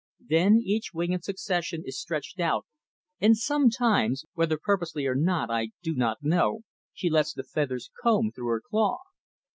[0.25, 2.65] Then each wing in succession is stretched out,
[3.19, 8.31] and sometimes, whether purposely or not I do not know, she lets the feathers comb
[8.31, 8.97] through her claw.